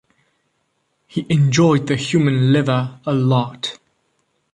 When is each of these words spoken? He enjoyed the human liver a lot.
He 1.05 1.27
enjoyed 1.29 1.85
the 1.85 1.95
human 1.95 2.51
liver 2.51 2.99
a 3.05 3.13
lot. 3.13 3.77